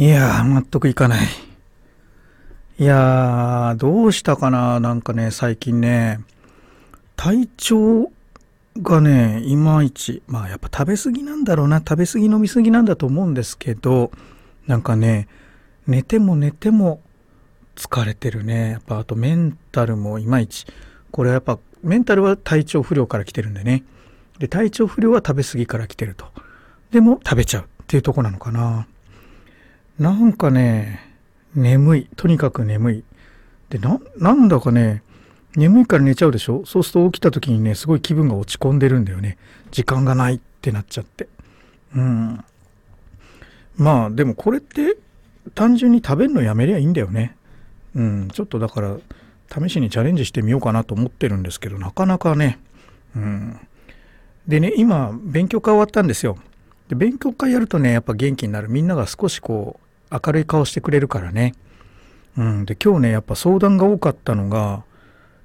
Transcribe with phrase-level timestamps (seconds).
[0.00, 1.26] いや、納得いかない。
[2.78, 6.20] いや、どうしたかななんかね、最近ね、
[7.16, 8.10] 体調
[8.80, 14.10] がね、いまいち、まあやっぱ食べ過ぎなんだろうな、食べ過ぎ飲み過ぎなんだと思うんですけど、
[14.66, 15.28] なんかね、
[15.86, 17.02] 寝ても寝ても
[17.76, 18.70] 疲れてるね。
[18.70, 20.64] やっぱあとメンタルもいまいち。
[21.10, 23.84] これはやっぱメンタルは体調不良から来てるんでね。
[24.38, 26.24] で、体調不良は食べ過ぎから来てると。
[26.90, 28.86] でも食べちゃうっていうとこなのかな。
[30.00, 30.98] なんかね、
[31.54, 32.08] 眠い。
[32.16, 33.04] とにかく眠い。
[33.68, 35.02] で、な、なんだかね、
[35.56, 36.64] 眠いから寝ちゃうでしょ？
[36.64, 39.36] そうすると起きた時にね、すごい気分が落ち込んでるんだよね。
[39.70, 41.28] 時間がないってなっちゃって。
[41.94, 42.42] うん。
[43.76, 44.96] まあ、でもこれって
[45.54, 47.36] 単純に食べるのやめりゃいいんだよね。
[47.94, 48.28] うん。
[48.28, 48.96] ちょっとだから、
[49.52, 52.58] 試しにチャレンジしてみようかなと思ってるんですけど、なかなかね。
[53.14, 53.60] うん。
[54.48, 56.38] でね、今、勉強会終わったんですよ。
[56.88, 58.70] で、勉強会やるとね、やっぱ元気になる。
[58.70, 61.54] みんなが少しこう、明るい顔してくれるからね。
[62.36, 62.64] うん。
[62.64, 64.84] で、今日ね、やっぱ相談が多かったのが、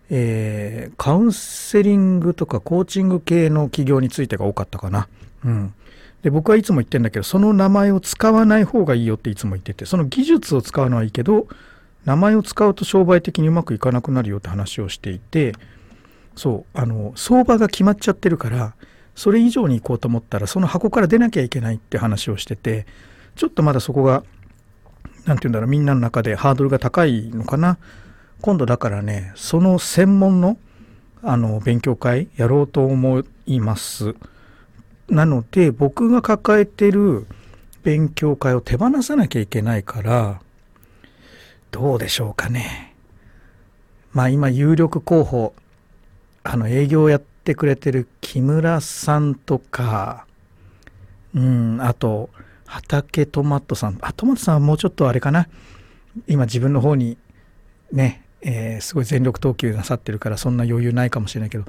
[0.09, 5.07] えー、カウンセリングとかコーチング系の企業についてが多かったかな。
[5.43, 5.73] うん。
[6.21, 11.47] で、僕はいつも言ってんだけど、その名前を使わない方がいいよっていつも言ってて、その技術を使うのはいいけど、
[12.05, 15.53] 名前を使うと商売的にうまくいかなくなるよって話をしていて、
[16.35, 18.75] そう、あの、相場が決まっちゃってるから、
[19.15, 22.85] それ以上に行こうと思ったら、その箱から出なきゃいけないって話をしてて、
[23.35, 24.23] ちょっとまだそこが、
[25.25, 27.77] 何て言うんだろう、みんなの中でハードルが高いのかな。
[28.41, 30.57] 今度だからね、その専門の
[31.27, 34.15] あの勉強会やろうと思います。
[35.09, 37.25] なので僕が抱えてる
[37.83, 40.41] 勉強会を手放さなきゃいけないから
[41.71, 42.95] どうでしょうかね。
[44.13, 45.53] まあ今有力候補
[46.43, 50.25] あの営業をやってくれてる木村さんとか
[51.33, 52.29] うんあと
[52.65, 53.97] 畑トマトさん。
[54.01, 55.47] あトマトさんはもうちょっとあれかな。
[56.27, 57.17] 今自分の方に
[57.91, 61.65] ねえー、すごい全力投球なさってるからそんな余裕ないかもしれないけど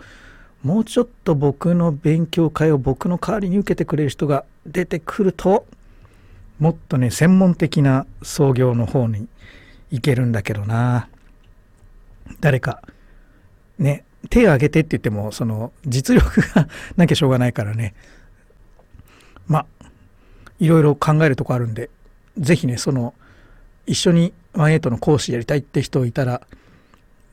[0.63, 5.65] もうちょっと僕の勉強会を僕の代わりに受けてくれる人が出てくると
[6.59, 9.27] もっとね専門的な創業の方に
[9.91, 11.09] 行けるんだけどな。
[12.41, 12.83] 誰か
[13.79, 17.95] ね手を挙げてって言ってもその実力がなきゃしょうがないからね。
[19.47, 19.67] まあ
[20.59, 21.91] いろいろ考えるとこあるんで
[22.39, 23.15] 是非ねその
[23.87, 26.43] 一緒にワンエイトの講師やりたいって人いたら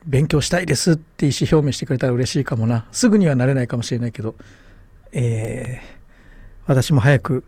[0.06, 2.86] 勉強したいですって意思表明してくれたら嬉しいかもな。
[2.92, 4.36] すぐにはなれないかもしれないけど、
[5.14, 5.86] えー、
[6.68, 7.44] 私も早く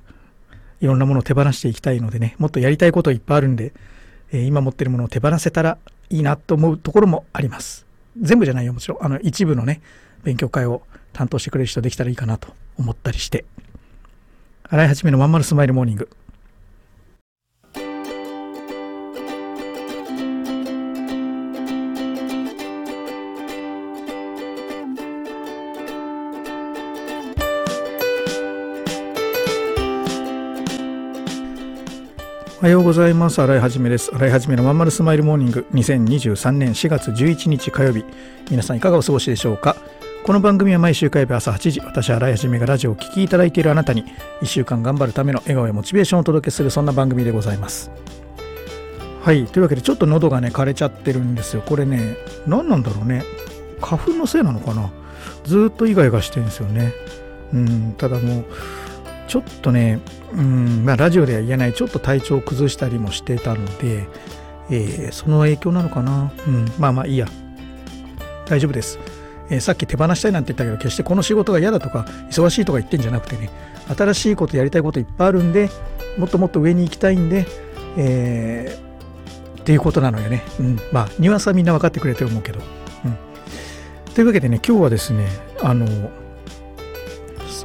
[0.80, 3.74] いろんなものを手放していきたいのでね、もっとやりたいこといっぱいあるんで、
[4.32, 5.78] えー、今持ってるものを手放せたら
[6.10, 7.86] いいなと思うところもあります。
[8.20, 9.04] 全部じゃないよ、もちろん。
[9.04, 9.82] あの、一部のね、
[10.24, 10.82] 勉強会を
[11.12, 13.44] 担当してくれる人できたらいいかなと思ったりして。
[14.68, 16.10] 洗い始めのまんまるスマイルモーニング。
[32.58, 33.40] おはようございます。
[33.40, 34.10] 洗いはじめです。
[34.16, 38.04] 洗いはじめのまんまるスマイルモーニング2023年4月11日火曜日。
[38.50, 39.76] 皆さんいかがお過ごしでしょうか？
[40.26, 44.06] この番組は毎週火曜日朝8時、私、洗いはじめがラジオを聴きいただいているあなたに、
[44.42, 47.92] 1週間頑張るための笑顔やモチベーションをお届けする、そんな番組でございます。
[49.22, 49.46] はい。
[49.46, 51.62] というわけで、ちょっと喉がね、枯れちゃってるんですよ。
[51.64, 53.24] これね、何なんだろうね。
[53.80, 54.90] 花粉のせいなのかな
[55.44, 56.92] ずっとイガイガしてるんですよね。
[57.54, 58.46] うん、ただもう、
[59.28, 60.00] ちょっとね、
[60.34, 64.08] うんまあ、ラジオでは言えないちょっと体調を崩したりもしてたので、
[64.72, 67.28] えー、その影響なのかな、うん、まあまあいいや
[68.48, 68.98] 大丈夫です、
[69.50, 73.50] えー、さっき手放したいなんて言ったけど決してこの仕事が嫌だとか忙しいとか言ってんじゃなくてね
[73.96, 75.70] 新しいことやりたいこといっぱいあるんで
[76.18, 77.46] もっともっと上に行きたいんで、
[77.98, 82.60] えー、っていうことなのよね、うん、まあニュアンスはみんな分かってくれてる思うけど、
[83.06, 83.08] う
[84.10, 85.28] ん、というわけでね今日はですね
[85.62, 85.86] あの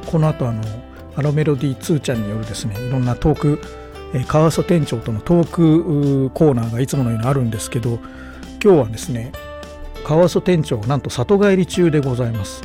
[0.05, 0.61] この後あの
[1.15, 3.61] アロメロディー2ちゃんによるですねいろんなトーク、
[4.13, 7.99] えー、川曽店長とのトークコーナーがいつものようにあるんですけど
[8.63, 9.31] 今日はですね
[10.01, 12.63] 川曽店長なんと里帰り中でございます。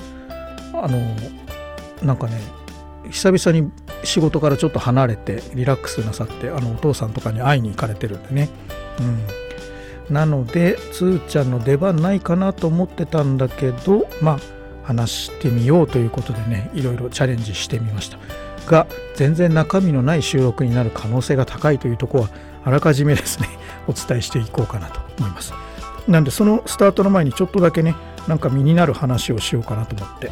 [0.74, 0.98] あの
[2.02, 2.40] なんかね
[3.10, 3.70] 久々に
[4.04, 8.48] 仕事からちょっと離れてリラックスなさってあのお父さんとかに会いに行かれてるんでね。
[9.00, 10.14] うん。
[10.14, 14.38] なのでつーちゃんの出番ないかなと思ってたんだけどまあ
[14.84, 18.18] 話してみようということでねいろいろチャレンジしてみました。
[18.66, 22.28] が全然中身のない収録になる可能性が高いというとこは
[22.64, 23.48] あらかじめですね
[23.86, 25.52] お伝えしていこうかなと思います。
[26.08, 27.94] なんでそのスタートの前にちょっとだけね
[28.28, 30.30] なんか身になる話をしようかなと思って。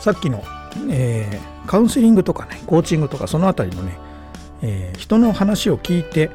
[0.00, 0.42] さっきの、
[0.88, 3.98] えー、カウンセリングとかねコーチングとかそのあたりのね、
[4.62, 6.30] えー、人の話を聞いて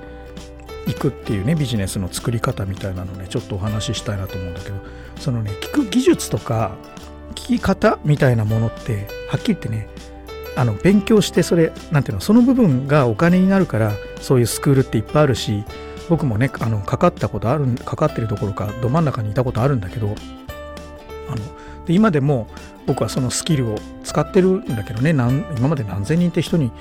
[0.88, 4.76] いくっていうねビジネスの作り方みたいなのねちょっとお話ししたいなと思うんだけど
[5.20, 6.76] そのね聞く技術とか
[7.32, 9.88] 聞き方みたいなものってはっきり言ってね
[10.56, 15.64] あの勉強してそれなんていうのその部分がお金になるからそういうスクールっていっぱいあるし
[16.10, 20.07] 僕もねあのかかったことあるかかってるどころかど真ん中にいたことあるんだけど
[21.30, 21.38] あの
[21.86, 22.48] で今でも
[22.86, 25.12] 僕はそのスキルを使ってるんだけどね
[25.57, 26.72] 今まで何千人って人に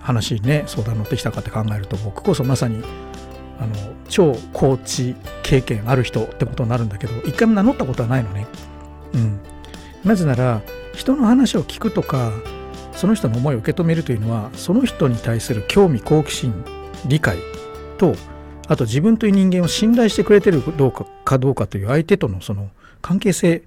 [0.00, 2.82] 話ね相談乗ってきたかって考えると僕こそまさに
[3.60, 3.74] あの
[4.08, 8.46] 超コーチ経験ある人ってことになるんだけど一回も名乗ったことはないのね。
[9.14, 9.40] うん、
[10.04, 10.62] なぜなら
[10.94, 12.32] 人の話を聞くとか
[12.92, 16.64] その人の思いを受け止めるというのはその人に対する興味好奇心
[17.06, 17.38] 理解
[17.98, 18.14] と
[18.72, 22.70] あと自分という人間を信頼してくれてるどうかかどうかという相手とのその
[23.02, 23.62] 関係性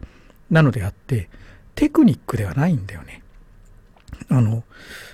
[0.50, 1.30] なのであって
[1.75, 3.22] テクニックではないんだよね。
[4.30, 4.63] あの、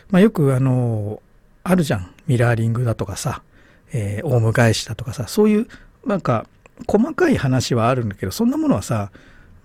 [0.09, 1.21] まあ、よくあの
[1.63, 3.43] あるじゃんミラーリングだとかさ、
[3.91, 5.67] えー、オウム返しだとかさそういう
[6.05, 6.47] なんか
[6.87, 9.11] 細かい話はあるんだけどそんなものはさ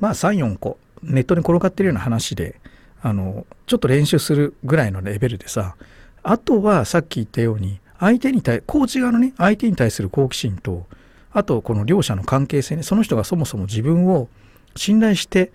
[0.00, 2.60] まあ34個ネットに転がってるような話で
[3.00, 5.76] あのちょっと練習するぐらいのレベルでさ
[6.24, 10.86] あとはさっき言ったように相手に対コーチ側のね相手に対する好奇心と
[11.32, 14.28] あとこの両者の関係性ねその人がそもそも自分を
[14.74, 15.52] 信頼して、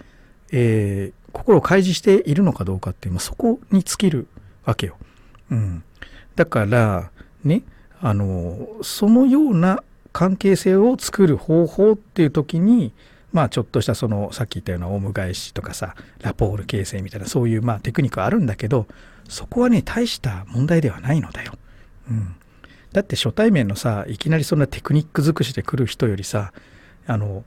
[0.51, 4.27] えー、心を開示しているのかどうかっていう、まあ、そこに尽きる
[4.65, 4.97] わけよ。
[5.49, 5.83] うん、
[6.35, 7.11] だから
[7.43, 7.63] ね
[7.99, 9.83] あのそのような
[10.13, 12.93] 関係性を作る方法っていう時に
[13.31, 18.87] まあちょっとしたそのさっき言ったようなオウム返しとかさラポール形成みたいなそういうまあテクニックあるんだけど
[19.29, 21.53] そこはね大した問題ではないのだよ。
[22.11, 22.35] うん、
[22.91, 26.51] だって初対面のさいきなりそんなテクニック尽くしで来る人よりさ
[27.07, 27.43] あの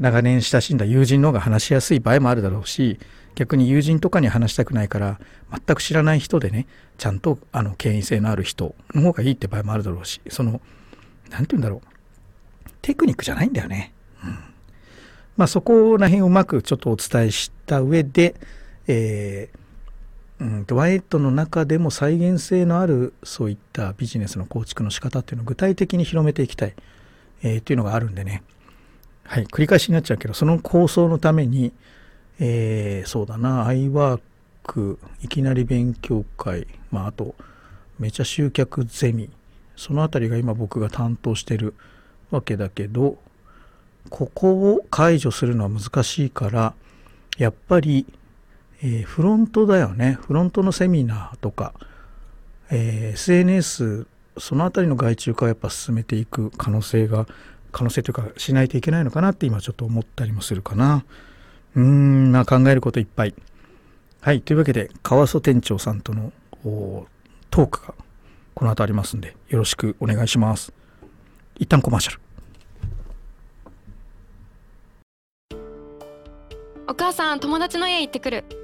[0.00, 2.98] 長年親しんだ友人の方が話しやすい場合もあるだろうし
[3.34, 5.20] 逆に友人とかに話したくないから
[5.50, 6.66] 全く知らない人でね
[6.98, 10.60] ちゃんとあの権威性のある人の方がいいって場合もあるだろうしその
[11.30, 11.94] 何て言うんだろう。
[12.84, 13.94] テクニックじゃないんだよね。
[14.22, 14.38] うん、
[15.36, 18.34] まあそこら辺をうまくちょっとお伝えした上で、
[18.86, 19.58] えー、
[20.44, 26.74] うん、ワイトの中でも再現性のあるそういったビジネスの構築の仕方っていうのを具体的に広めていきたい、
[27.42, 28.42] えー、っていうのがあるんでね。
[29.24, 31.72] はい、繰り返しになっちゃうけど、その構想のために、
[32.38, 34.20] えー、そうだな、アイワー
[34.66, 37.34] ク、いきなり勉強会、まあ、あと、
[37.98, 39.30] めちゃ集客ゼミ、
[39.76, 41.72] そのあたりが今僕が担当してる
[42.30, 43.16] わけだけど、
[44.10, 46.74] ここを解除するのは難しいから、
[47.38, 48.04] やっぱり、
[48.86, 50.18] えー、フロントだよね。
[50.20, 51.72] フロントのセミナーとか、
[52.70, 57.26] えー、SNS、そのあたりの外注化をやっぱ進めていく可能性が
[57.72, 61.06] 可能性というかしないといけないのかなって今ちょっと思ったりもするかな。
[61.74, 63.34] うーん、まあ考えることいっぱい。
[64.20, 64.42] はい。
[64.42, 66.30] というわけで、川曽店長さんとの
[67.50, 67.94] トークが
[68.52, 70.74] この後ありますんで、よろしくお願いします。
[71.56, 72.20] 一旦コマーシャル。
[76.86, 78.63] お母さん、友達の家行ってくる。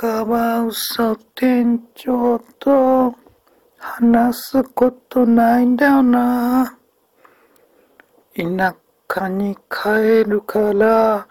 [0.00, 3.14] カウソ店長と
[3.76, 6.78] 話すことないんだよな。
[8.34, 8.76] 田
[9.14, 11.28] 舎に帰るから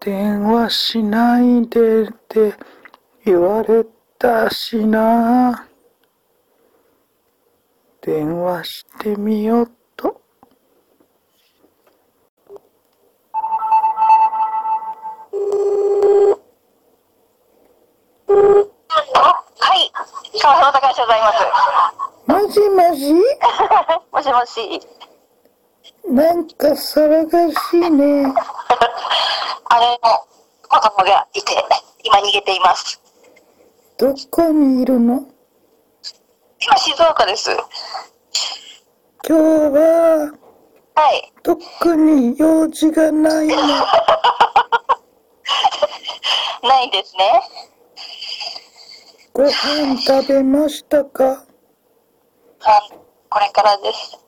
[0.00, 2.54] 電話しないでって
[3.26, 3.84] 言われ
[4.18, 5.68] たしな。
[8.00, 9.70] 電話してみよう
[20.40, 21.38] 川島隆でございます。
[22.26, 23.12] もしもし？
[24.12, 24.80] もしもし。
[26.08, 28.32] なんか騒がしいね。
[29.68, 30.24] あれの
[30.68, 31.64] 子供がいて、
[32.02, 32.98] 今逃げています。
[33.98, 35.22] どこにいるの？
[36.60, 37.50] 今静岡です。
[39.28, 39.42] 今日
[39.76, 40.32] は
[40.94, 41.32] はい。
[41.42, 43.56] 特に用事がないの。
[46.68, 47.42] ないですね。
[49.40, 51.46] ご飯食べましたか？
[52.62, 52.80] あ
[53.30, 54.18] これからです。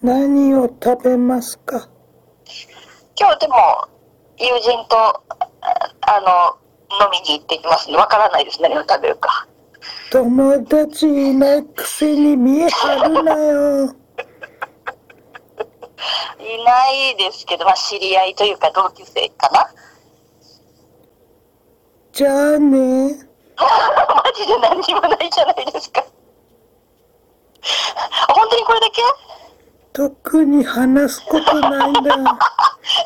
[0.00, 1.88] 何を食べますか？
[3.18, 3.56] 今日でも、
[4.38, 5.22] 友人と、あ
[6.02, 6.56] あの、
[7.04, 7.96] 飲みに行ってきますね。
[7.96, 8.62] わからないです。
[8.62, 9.48] 何を食べるか。
[10.12, 13.86] 友達いないくせに見え張るなよ。
[16.38, 19.68] いないですけど、まあ、知り合いというか同級生かな。
[22.12, 23.33] じゃあね。
[23.56, 26.04] マジで何にもないじゃないですか。
[28.34, 29.02] 本当にこれだけ？
[29.92, 32.00] 特に話すことないんだ。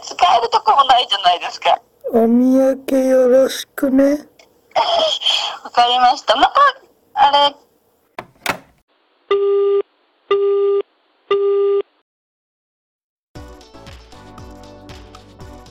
[0.02, 1.78] 使えるとこもないじゃないですか。
[2.10, 4.26] お土産よろしくね。
[5.64, 6.34] わかりました。
[6.36, 6.52] また、
[7.14, 7.54] あれ、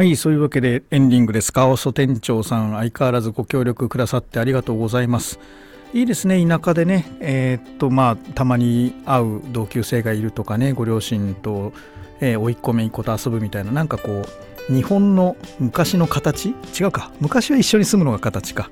[0.00, 1.52] はい、そういうわけでエンディングです。
[1.52, 5.38] カオス店長さん、相変わらずご協力くださってありがとうございます。
[5.92, 11.74] いいですね、田舎でね、えーっと、まあ、たまに会う同級生がいるとかね、ご両親と、
[12.22, 14.22] えー、甥っ子姪っ子と遊ぶみたいな、なんかこ
[14.70, 16.54] う、日本の昔の形？
[16.80, 17.12] 違うか。
[17.20, 18.70] 昔は一緒に住むのが形か。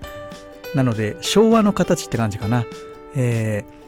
[0.74, 2.64] なので、昭和の形って感じかな。
[3.14, 3.78] えー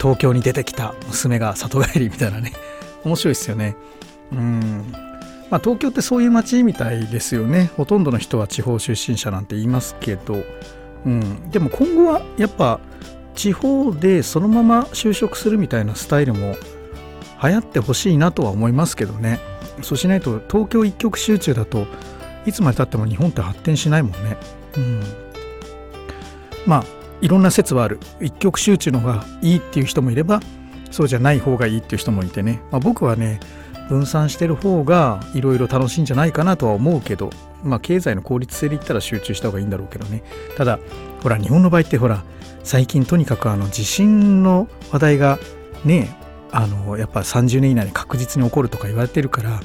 [0.00, 2.52] 東京に出てきた娘が里帰りみたいなね。
[3.04, 3.76] 面白いですよね。
[4.32, 4.92] うん。
[5.50, 7.70] まあ、東京ってそういう街みたいですよね。
[7.76, 10.44] ほとんどの人は地方出身者なんて言いますけど、
[11.06, 12.80] うん、でも今後はやっぱ
[13.34, 16.56] 地方でそのまま就職するみたいなスタイルも
[17.42, 19.40] 流行ってほしいなとは思いますけどね。
[19.82, 21.86] そうしないと東京一極集中だと
[22.44, 24.36] いつまでたっても日本って発展しないもんね、
[24.76, 25.02] うん、
[26.66, 26.84] まあ
[27.20, 28.00] いろんな説はある。
[28.20, 30.40] 一極集中の方がいいっていう人もいれば
[30.90, 33.40] そうじゃない方がいいっていう人もいてね、まあ、僕はね
[33.88, 37.30] 分散してる方がいろいろ楽しいんじゃないかなとは思うけど
[37.62, 40.22] まあ経済の効率性で言ったら集中した方がいいんだろうけどね。
[40.56, 40.78] ただ
[41.22, 42.22] ほら日本の場合ってほら
[42.62, 45.38] 最近とにかくあの地震の話題が
[45.84, 46.16] ね
[46.52, 49.60] あのやっぱ30年以内に確実に起こるとか言われてるから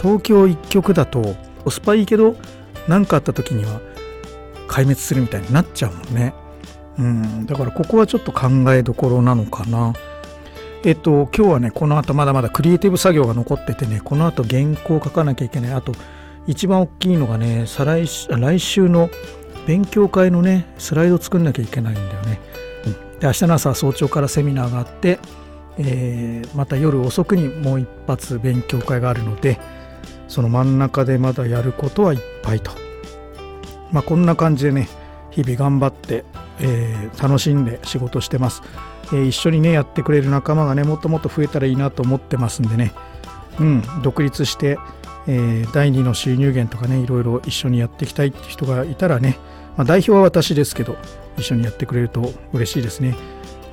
[0.00, 1.34] 東京一極だと
[1.64, 2.36] コスパいいけど
[2.88, 3.80] 何かあった時には
[4.68, 6.34] 壊滅するみたいになっちゃうもんね。
[6.98, 9.94] うんだからここはちょっと考えどころなのかな。
[10.82, 15.72] えっと、今日はね、この後まだまだクリエイティブ作業が残っててね、この後原稿を書かなきゃいけない。
[15.72, 15.92] あと、
[16.46, 19.10] 一番大きいのがね、再来週来週の
[19.66, 22.40] 勉強会のね、スライド作んなきゃいけないんだよね。
[22.86, 25.18] うん、で、明日の朝早朝からセミナーがあって、
[25.76, 29.60] えーまた夜遅くにもう一発勉強会があるので、
[30.28, 32.70] その真ん中でまだやることはいっぱいと。
[33.92, 34.88] まあ、こんな感じでね、
[35.30, 36.24] 日々頑張って、
[36.58, 38.62] えー楽しんで仕事してます。
[39.12, 42.92] え一緒にねやってくれる仲間がねもっともっと増えたらいいなと思ってますんでね。
[43.58, 44.78] うん独立して、
[45.26, 49.38] えー第二の収入源とかねいろいろ一緒にやっていきたいって人がいたらね、
[49.76, 50.96] まあ、代表は私ですけど
[51.36, 53.16] 一緒にやってくれると嬉しいですね。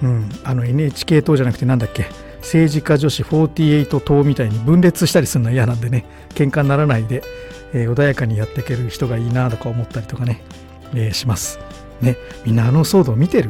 [0.03, 2.07] うんあの NHK 党じゃなくてなんだっけ
[2.41, 7.23] 政治家女子48党みたいに分裂したりするのは嫌なんでね喧嘩にならないで、
[7.73, 10.41] えー穏やかにやっていける人がいいなとか思ったりとかね、
[10.93, 11.59] えーします。
[12.01, 12.15] ね
[12.45, 13.49] みんなあの騒動見てる？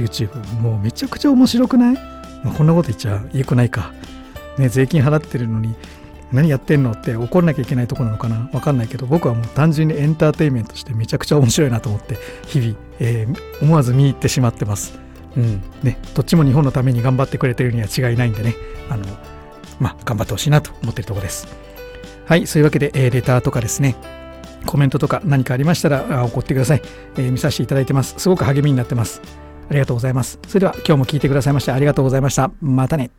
[0.00, 1.94] YouTube もうめちゃくちゃ面白くない、
[2.44, 3.92] まあ、こんなこと言っちゃ良くないか。
[4.58, 5.74] ね、税金払ってるのに
[6.32, 8.50] 何やってんのって怒んなきゃいけないとこなのかな？
[8.52, 14.98] わかんないけど僕はもう単純にエンターテインメントとしてめちゃくちゃ面白いなと思って日々、えー思わず見入ってしまってます。
[15.36, 15.62] うん。
[15.82, 18.54] ね、どっちも日本のために頑張ってくれてるには違いないんでね。
[18.90, 19.04] あの、
[19.78, 21.48] まあ、頑張ってほしいなと思ってるところです。
[22.26, 23.96] はいそういうわけで、えーレターとかですね。
[24.66, 26.82] コメントとか何かありましたらあ送ってください、
[27.16, 28.14] えー見させていただいてます。
[28.18, 29.22] すごく励みになってます
[29.70, 30.38] ありがとうございます。
[30.48, 32.50] それでは今日も聞いてくださいましてありがとうございました。
[32.60, 33.10] またね。